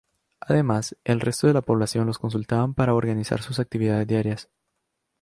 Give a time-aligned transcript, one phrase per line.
[0.39, 4.49] Además, el resto de la población los consultaban para organizar sus actividades diarias.